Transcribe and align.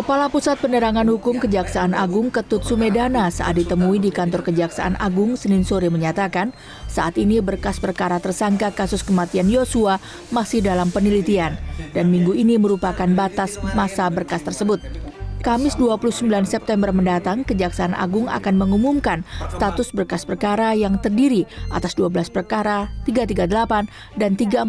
Kepala 0.00 0.32
Pusat 0.32 0.64
Penerangan 0.64 1.04
Hukum 1.12 1.36
Kejaksaan 1.44 1.92
Agung 1.92 2.32
Ketut 2.32 2.64
Sumedana 2.64 3.28
saat 3.28 3.60
ditemui 3.60 4.00
di 4.00 4.08
kantor 4.08 4.40
Kejaksaan 4.48 4.96
Agung 4.96 5.36
Senin 5.36 5.60
sore 5.60 5.92
menyatakan 5.92 6.56
saat 6.88 7.20
ini 7.20 7.44
berkas 7.44 7.84
perkara 7.84 8.16
tersangka 8.16 8.72
kasus 8.72 9.04
kematian 9.04 9.52
Yosua 9.52 10.00
masih 10.32 10.64
dalam 10.64 10.88
penelitian 10.88 11.52
dan 11.92 12.08
minggu 12.08 12.32
ini 12.32 12.56
merupakan 12.56 13.04
batas 13.12 13.60
masa 13.76 14.08
berkas 14.08 14.40
tersebut. 14.40 14.80
Kamis 15.44 15.76
29 15.76 16.24
September 16.48 16.96
mendatang, 16.96 17.44
Kejaksaan 17.44 17.92
Agung 17.92 18.24
akan 18.24 18.56
mengumumkan 18.56 19.20
status 19.52 19.92
berkas 19.92 20.24
perkara 20.24 20.72
yang 20.72 20.96
terdiri 20.96 21.44
atas 21.76 21.92
12 22.00 22.32
perkara 22.32 22.88
338 23.04 24.16
dan 24.16 24.32
340 24.32 24.64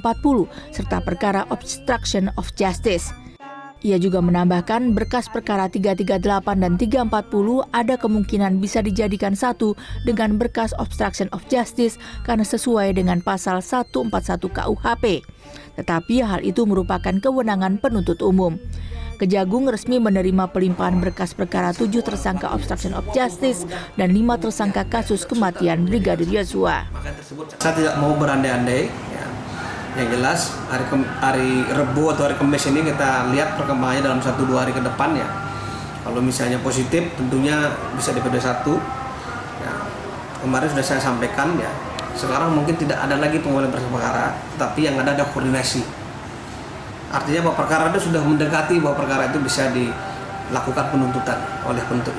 serta 0.75 0.99
perkara 0.99 1.47
obstruction 1.47 2.27
of 2.35 2.51
justice. 2.59 3.20
Ia 3.81 3.97
juga 3.97 4.21
menambahkan 4.21 4.93
berkas 4.93 5.25
perkara 5.25 5.65
338 5.65 6.21
dan 6.61 6.77
340 6.77 7.65
ada 7.73 7.97
kemungkinan 7.97 8.61
bisa 8.61 8.85
dijadikan 8.85 9.33
satu 9.33 9.73
dengan 10.05 10.37
berkas 10.37 10.69
obstruction 10.77 11.25
of 11.33 11.41
justice 11.49 11.97
karena 12.21 12.45
sesuai 12.45 12.93
dengan 12.93 13.25
pasal 13.25 13.57
141 13.57 14.13
KUHP. 14.53 15.25
Tetapi 15.81 16.15
hal 16.21 16.45
itu 16.45 16.61
merupakan 16.69 17.15
kewenangan 17.17 17.81
penuntut 17.81 18.21
umum. 18.21 18.61
Kejagung 19.17 19.69
resmi 19.69 20.01
menerima 20.01 20.49
pelimpahan 20.49 20.97
berkas 20.97 21.37
perkara 21.37 21.73
tujuh 21.77 22.01
tersangka 22.01 22.49
obstruction 22.53 22.93
of 22.97 23.05
justice 23.13 23.69
dan 23.97 24.13
lima 24.17 24.37
tersangka 24.37 24.81
kasus 24.89 25.29
kematian 25.29 25.85
Brigadir 25.85 26.25
Yosua. 26.25 26.89
Saya 27.61 27.73
tidak 27.77 27.95
mau 28.01 28.17
berandai-andai, 28.17 28.89
yang 29.91 30.07
jelas 30.07 30.55
hari 30.71 30.87
hari 31.19 31.67
Rebu 31.67 32.15
atau 32.15 32.23
hari 32.23 32.35
Kamis 32.39 32.63
ini 32.71 32.79
kita 32.87 33.27
lihat 33.35 33.59
perkembangannya 33.59 34.03
dalam 34.07 34.19
satu 34.23 34.47
dua 34.47 34.63
hari 34.63 34.71
ke 34.71 34.79
depan 34.79 35.11
ya. 35.19 35.27
Kalau 36.01 36.23
misalnya 36.23 36.57
positif 36.63 37.11
tentunya 37.19 37.69
bisa 37.93 38.15
DPD 38.15 38.39
satu. 38.39 38.79
Ya, 39.61 39.73
kemarin 40.41 40.71
sudah 40.71 40.85
saya 40.85 41.01
sampaikan 41.03 41.53
ya. 41.59 41.69
Sekarang 42.15 42.55
mungkin 42.55 42.75
tidak 42.79 43.03
ada 43.03 43.19
lagi 43.19 43.43
pengumuman 43.43 43.71
perkara 43.71 44.35
tapi 44.55 44.87
yang 44.87 44.95
ada 44.99 45.11
ada 45.11 45.27
koordinasi. 45.27 45.83
Artinya 47.11 47.51
bahwa 47.51 47.55
perkara 47.67 47.83
itu 47.91 48.07
sudah 48.07 48.23
mendekati 48.23 48.79
bahwa 48.79 48.95
perkara 48.95 49.27
itu 49.27 49.43
bisa 49.43 49.67
dilakukan 49.75 50.85
penuntutan 50.87 51.39
oleh 51.67 51.83
penuntut 51.83 52.15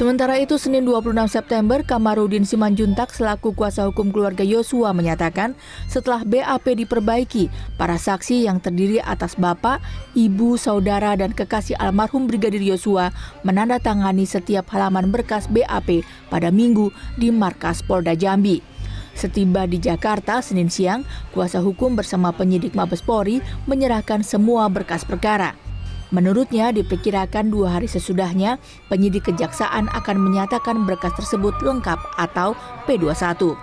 Sementara 0.00 0.40
itu, 0.40 0.56
Senin 0.56 0.88
26 0.88 1.12
September, 1.28 1.84
Kamarudin 1.84 2.48
Simanjuntak 2.48 3.12
selaku 3.12 3.52
kuasa 3.52 3.84
hukum 3.84 4.08
keluarga 4.08 4.40
Yosua 4.40 4.96
menyatakan 4.96 5.52
setelah 5.92 6.24
BAP 6.24 6.72
diperbaiki, 6.72 7.52
para 7.76 8.00
saksi 8.00 8.48
yang 8.48 8.64
terdiri 8.64 9.04
atas 9.04 9.36
bapak, 9.36 9.84
ibu, 10.16 10.56
saudara, 10.56 11.12
dan 11.20 11.36
kekasih 11.36 11.76
almarhum 11.76 12.24
Brigadir 12.24 12.64
Yosua 12.64 13.12
menandatangani 13.44 14.24
setiap 14.24 14.72
halaman 14.72 15.12
berkas 15.12 15.44
BAP 15.52 16.00
pada 16.32 16.48
minggu 16.48 16.88
di 17.20 17.28
markas 17.28 17.84
Polda 17.84 18.16
Jambi. 18.16 18.64
Setiba 19.12 19.68
di 19.68 19.84
Jakarta 19.84 20.40
Senin 20.40 20.72
siang, 20.72 21.04
kuasa 21.36 21.60
hukum 21.60 21.92
bersama 21.92 22.32
penyidik 22.32 22.72
Mabes 22.72 23.04
Polri 23.04 23.44
menyerahkan 23.68 24.24
semua 24.24 24.64
berkas 24.72 25.04
perkara. 25.04 25.69
Menurutnya, 26.10 26.74
diperkirakan 26.74 27.54
dua 27.54 27.78
hari 27.78 27.86
sesudahnya, 27.86 28.58
penyidik 28.90 29.30
kejaksaan 29.30 29.86
akan 29.94 30.16
menyatakan 30.18 30.82
berkas 30.82 31.14
tersebut 31.14 31.54
lengkap 31.62 32.02
atau 32.18 32.58
P21. 32.90 33.54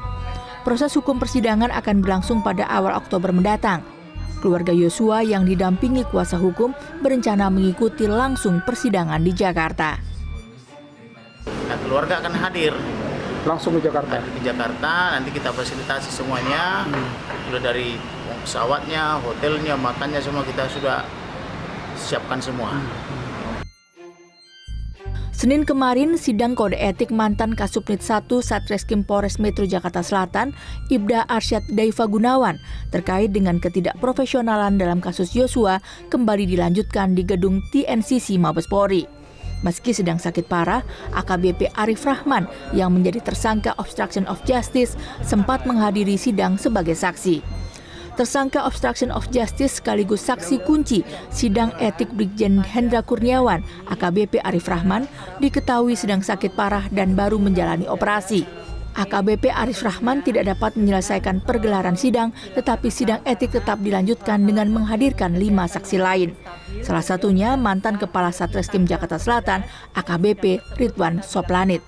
Proses 0.63 0.95
hukum 0.95 1.19
persidangan 1.19 1.71
akan 1.75 1.99
berlangsung 1.99 2.39
pada 2.39 2.63
awal 2.71 2.95
Oktober 2.95 3.35
mendatang. 3.35 3.83
Keluarga 4.39 4.71
Yosua 4.71 5.27
yang 5.27 5.43
didampingi 5.43 6.07
kuasa 6.07 6.39
hukum 6.39 6.71
berencana 7.03 7.51
mengikuti 7.51 8.07
langsung 8.07 8.63
persidangan 8.63 9.19
di 9.19 9.31
Jakarta. 9.35 9.99
Nah, 11.67 11.77
keluarga 11.83 12.23
akan 12.23 12.31
hadir 12.31 12.71
langsung 13.43 13.75
ke 13.79 13.91
Jakarta. 13.91 14.23
Di 14.23 14.39
Jakarta 14.43 15.19
nanti 15.19 15.35
kita 15.35 15.51
fasilitasi 15.51 16.11
semuanya, 16.11 16.87
hmm. 16.87 17.07
sudah 17.51 17.61
dari 17.63 17.99
pesawatnya, 18.43 19.19
hotelnya, 19.19 19.75
makannya 19.75 20.19
semua 20.23 20.43
kita 20.47 20.67
sudah 20.71 21.03
siapkan 21.97 22.39
semua. 22.39 22.71
Senin 25.37 25.69
kemarin, 25.69 26.17
sidang 26.17 26.57
kode 26.57 26.73
etik 26.81 27.13
mantan 27.13 27.53
Kasubnit 27.53 28.01
1 28.01 28.25
Satreskrim 28.41 29.05
Polres 29.05 29.37
Metro 29.37 29.69
Jakarta 29.69 30.01
Selatan, 30.01 30.49
Ibda 30.89 31.29
Arsyad 31.29 31.61
Daifa 31.77 32.09
Gunawan, 32.09 32.57
terkait 32.89 33.29
dengan 33.29 33.61
ketidakprofesionalan 33.61 34.81
dalam 34.81 34.97
kasus 34.97 35.37
Yosua 35.37 35.77
kembali 36.09 36.49
dilanjutkan 36.49 37.13
di 37.13 37.21
gedung 37.21 37.61
TNCC 37.69 38.41
Mabes 38.41 38.65
Polri. 38.65 39.05
Meski 39.61 39.93
sedang 39.93 40.17
sakit 40.17 40.49
parah, 40.49 40.81
AKBP 41.13 41.69
Arif 41.77 42.05
Rahman 42.05 42.49
yang 42.73 42.97
menjadi 42.97 43.21
tersangka 43.21 43.77
obstruction 43.77 44.25
of 44.25 44.41
justice 44.45 44.97
sempat 45.21 45.69
menghadiri 45.69 46.17
sidang 46.17 46.57
sebagai 46.57 46.97
saksi. 46.97 47.41
Tersangka 48.17 48.65
obstruction 48.65 49.13
of 49.13 49.29
justice 49.29 49.77
sekaligus 49.77 50.25
saksi 50.25 50.65
kunci 50.65 51.05
sidang 51.29 51.69
etik 51.77 52.09
Brigjen 52.17 52.65
Hendra 52.65 53.05
Kurniawan, 53.05 53.61
AKBP 53.93 54.41
Arif 54.41 54.65
Rahman, 54.65 55.05
diketahui 55.37 55.93
sedang 55.93 56.25
sakit 56.25 56.57
parah 56.57 56.89
dan 56.89 57.13
baru 57.13 57.37
menjalani 57.37 57.85
operasi. 57.85 58.41
AKBP 58.97 59.53
Arif 59.53 59.85
Rahman 59.85 60.25
tidak 60.25 60.49
dapat 60.49 60.73
menyelesaikan 60.73 61.45
pergelaran 61.45 61.93
sidang, 61.93 62.33
tetapi 62.57 62.89
sidang 62.89 63.21
etik 63.29 63.53
tetap 63.53 63.77
dilanjutkan 63.85 64.41
dengan 64.41 64.73
menghadirkan 64.73 65.37
lima 65.37 65.69
saksi 65.69 66.01
lain. 66.01 66.33
Salah 66.81 67.05
satunya 67.05 67.53
mantan 67.53 68.01
Kepala 68.01 68.33
Satreskrim 68.33 68.89
Jakarta 68.89 69.21
Selatan, 69.21 69.61
AKBP 69.93 70.65
Ridwan 70.81 71.21
Soplanit 71.21 71.85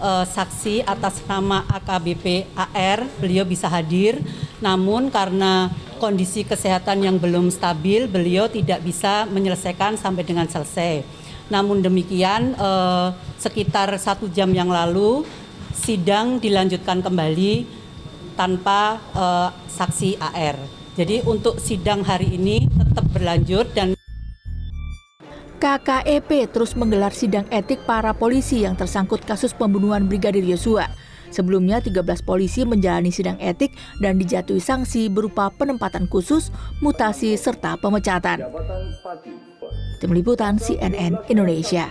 uh, 0.00 0.24
saksi 0.26 0.82
atas 0.86 1.22
nama 1.26 1.66
AKBP 1.68 2.48
AR, 2.54 3.06
beliau 3.20 3.44
bisa 3.44 3.66
hadir, 3.70 4.18
namun 4.62 5.10
karena 5.12 5.70
kondisi 5.98 6.46
kesehatan 6.46 7.02
yang 7.02 7.16
belum 7.18 7.50
stabil, 7.50 8.06
beliau 8.06 8.46
tidak 8.46 8.82
bisa 8.82 9.26
menyelesaikan 9.28 9.98
sampai 9.98 10.22
dengan 10.22 10.46
selesai. 10.46 11.02
Namun 11.50 11.82
demikian, 11.82 12.54
uh, 12.56 13.12
sekitar 13.36 13.90
satu 13.98 14.30
jam 14.30 14.50
yang 14.54 14.70
lalu, 14.70 15.26
sidang 15.74 16.38
dilanjutkan 16.38 17.02
kembali 17.02 17.66
tanpa 18.38 19.02
uh, 19.14 19.50
saksi 19.66 20.18
AR. 20.18 20.56
Jadi 20.98 21.22
untuk 21.26 21.62
sidang 21.62 22.02
hari 22.02 22.34
ini 22.34 22.66
tetap 22.66 23.06
berlanjut 23.14 23.70
dan 23.70 23.94
KKEP 25.58 26.54
terus 26.54 26.78
menggelar 26.78 27.10
sidang 27.10 27.42
etik 27.50 27.82
para 27.82 28.14
polisi 28.14 28.62
yang 28.62 28.78
tersangkut 28.78 29.26
kasus 29.26 29.50
pembunuhan 29.50 30.06
Brigadir 30.06 30.46
Yosua. 30.46 30.86
Sebelumnya, 31.28 31.82
13 31.82 32.24
polisi 32.24 32.64
menjalani 32.64 33.12
sidang 33.12 33.36
etik 33.42 33.74
dan 34.00 34.16
dijatuhi 34.16 34.62
sanksi 34.62 35.12
berupa 35.12 35.52
penempatan 35.52 36.08
khusus, 36.08 36.48
mutasi, 36.80 37.36
serta 37.36 37.76
pemecatan. 37.76 38.48
Tim 40.00 40.10
Liputan 40.14 40.56
CNN 40.56 41.20
Indonesia. 41.28 41.90